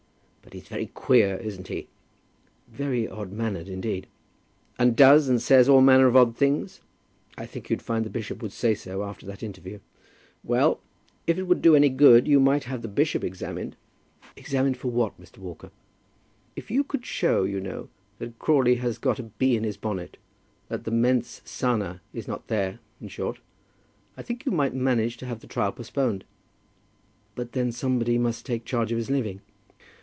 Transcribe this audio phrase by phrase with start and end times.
[0.43, 1.87] But he's very queer, isn't he?"
[2.67, 4.07] "Very odd mannered indeed."
[4.77, 6.81] "And does and says all manner of odd things?"
[7.37, 9.79] "I think you'd find the bishop would say so after that interview."
[10.43, 10.81] "Well;
[11.27, 13.77] if it would do any good, you might have the bishop examined."
[14.35, 15.37] "Examined for what, Mr.
[15.37, 15.69] Walker?"
[16.55, 17.87] "If you could show, you know,
[18.17, 20.17] that Crawley has got a bee in his bonnet;
[20.67, 23.39] that the mens sana is not there, in short;
[24.17, 26.25] I think you might manage to have the trial postponed."
[27.35, 29.39] "But then somebody must take charge of his living."